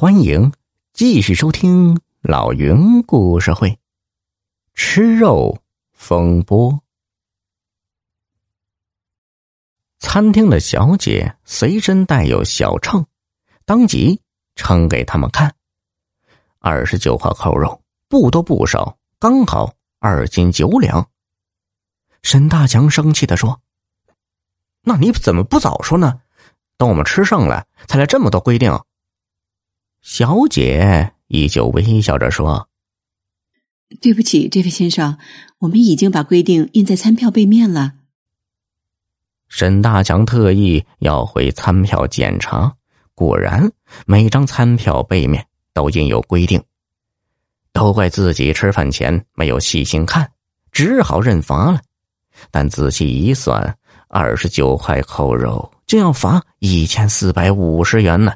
[0.00, 0.50] 欢迎
[0.94, 3.68] 继续收听老云故事会，
[4.72, 5.58] 《吃肉
[5.92, 6.72] 风波》。
[9.98, 13.04] 餐厅的小姐随身带有小秤，
[13.66, 14.18] 当即
[14.56, 15.54] 称给他们看：
[16.60, 21.06] 二十九号扣肉，不多不少，刚好二斤九两。
[22.22, 23.60] 沈大强生气的说
[24.80, 26.22] ：“那你怎么不早说呢？
[26.78, 28.74] 等我们吃剩了，才来这么多规定。”
[30.02, 32.68] 小姐依旧微笑着说
[34.00, 35.18] ：“对不起，这位先生，
[35.58, 37.94] 我们已经把规定印在餐票背面了。”
[39.48, 42.76] 沈大强特意要回餐票检查，
[43.14, 43.70] 果然
[44.06, 46.62] 每张餐票背面都印有规定。
[47.72, 50.32] 都怪自己吃饭前没有细心看，
[50.72, 51.80] 只好认罚了。
[52.50, 53.76] 但仔细一算，
[54.08, 58.32] 二十九块扣肉就要罚一千四百五十元呢。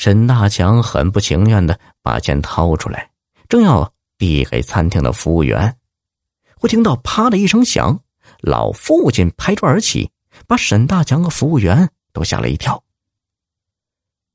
[0.00, 3.10] 沈大强很不情愿的把钱掏出来，
[3.50, 5.76] 正要递给餐厅的服务员，
[6.56, 8.00] 会听到“啪”的一声响，
[8.40, 10.10] 老父亲拍桌而起，
[10.46, 12.82] 把沈大强和服务员都吓了一跳。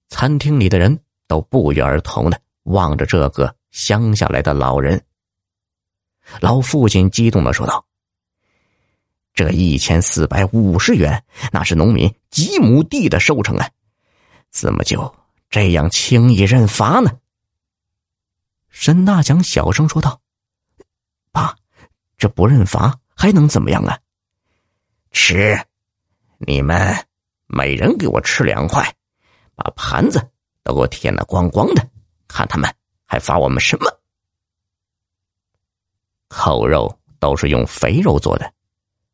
[0.09, 5.03] 餐厅里的人都不约而同的望着这个乡下来的老人。
[6.41, 7.83] 老父亲激动的说道
[9.33, 13.67] ：“这一千四百五十元，那是农民几亩地的收成啊，
[14.51, 15.11] 怎么就……”
[15.49, 17.19] 这样轻易认罚呢？
[18.69, 20.19] 沈大强小声说道
[21.31, 21.55] ：“爸，
[22.17, 23.97] 这不认罚还能怎么样啊？
[25.11, 25.57] 吃，
[26.39, 26.93] 你们
[27.47, 28.93] 每人给我吃两块，
[29.55, 30.19] 把盘子
[30.61, 31.89] 都给我填的光光的，
[32.27, 32.69] 看他们
[33.05, 33.89] 还罚我们什么？
[36.27, 38.53] 扣肉都是用肥肉做的，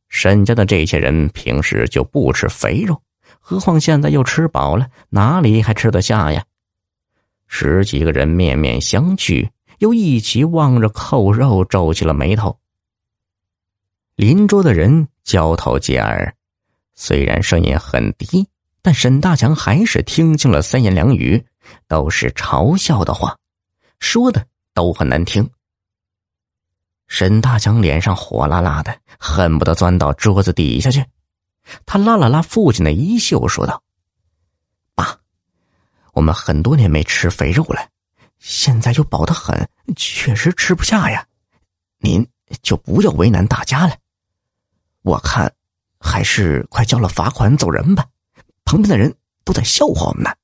[0.10, 3.00] 沈家的这些人平时就不吃肥肉。”
[3.42, 6.46] 何况现在又吃饱了，哪里还吃得下呀？
[7.48, 12.58] 十几个人面面相觑，又一起望着扣肉，皱起了眉头。
[14.16, 16.34] 邻桌的人交头接耳，
[16.94, 18.48] 虽然声音很低，
[18.82, 21.44] 但沈大强还是听清了三言两语，
[21.88, 23.36] 都是嘲笑的话，
[24.00, 25.50] 说的都很难听。
[27.08, 31.04] 沈大强脸上火辣辣的，恨不得钻到桌子底下去。
[31.86, 33.82] 他拉了拉父亲的衣袖，说道
[34.96, 35.20] ：“爸，
[36.14, 37.90] 我们很多年没吃肥肉了，
[38.40, 41.26] 现在又饱得很，确实吃不下呀。
[42.00, 42.28] 您
[42.62, 43.96] 就不要为难大家了。
[45.04, 45.54] 我看，
[46.00, 48.06] 还是快交了罚款走人吧。
[48.66, 50.36] 旁边的人都在笑话我们呢。”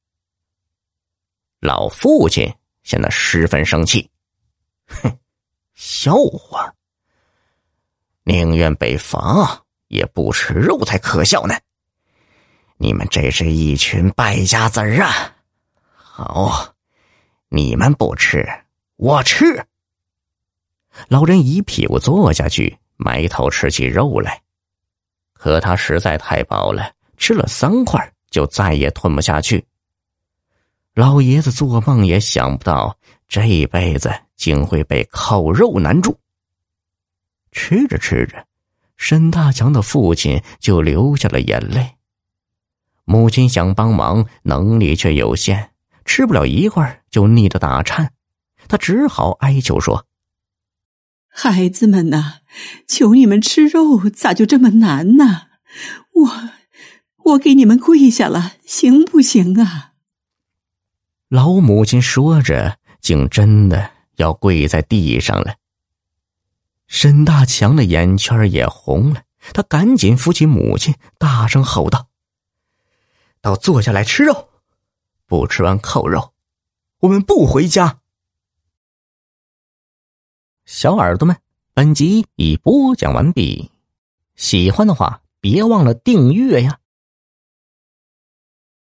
[1.59, 2.53] 老父亲
[2.83, 4.07] 显得十分生气，
[4.85, 5.17] 哼，
[5.73, 6.71] 笑话，
[8.23, 9.63] 宁愿被罚。
[9.87, 11.55] 也不吃肉才可笑呢！
[12.77, 15.35] 你们这是一群败家子儿啊！
[15.93, 16.73] 好，
[17.49, 18.47] 你们不吃，
[18.95, 19.65] 我吃。
[21.07, 24.41] 老人一屁股坐下去，埋头吃起肉来。
[25.33, 29.65] 可他实在太饱了，吃了三块就再也吞不下去。
[30.93, 36.19] 老爷子做梦也想不到，这辈子竟会被烤肉难住。
[37.51, 38.45] 吃着吃着。
[38.97, 41.95] 沈大强的父亲就流下了眼泪。
[43.05, 45.69] 母亲想帮忙，能力却有限，
[46.03, 48.11] 吃不了一会儿就腻得打颤。
[48.67, 50.05] 他只好哀求说
[51.29, 52.39] ：“孩子们呐，
[52.85, 55.43] 求你们吃肉，咋就这么难呢？
[56.13, 56.49] 我，
[57.23, 59.93] 我给你们跪下了，行不行啊？”
[61.29, 65.55] 老母亲说着，竟真的要跪在地上了。
[66.87, 72.07] 沈大强的眼圈也红了，他赶紧扶起母亲，大声吼道
[73.41, 74.49] ：“到坐下来吃肉，
[75.25, 76.33] 不吃完扣肉，
[76.99, 77.99] 我们不回家。”
[80.65, 81.37] 小耳朵们，
[81.73, 83.71] 本集已播讲完毕，
[84.35, 86.79] 喜欢的话别忘了订阅呀。